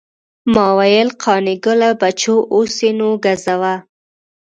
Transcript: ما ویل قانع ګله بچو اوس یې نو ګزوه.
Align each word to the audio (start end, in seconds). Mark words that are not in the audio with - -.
ما 0.53 0.65
ویل 0.77 1.09
قانع 1.23 1.57
ګله 1.65 1.89
بچو 2.01 2.35
اوس 2.53 2.75
یې 2.85 2.91
نو 2.99 3.09
ګزوه. 3.23 3.75